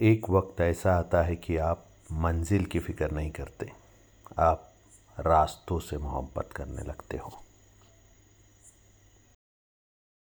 [0.00, 3.70] एक वक्त ऐसा आता है कि आप मंजिल की फ़िक्र नहीं करते।
[4.38, 4.72] आप
[5.20, 7.32] रास्तों से मोहब्बत करने लगते हो।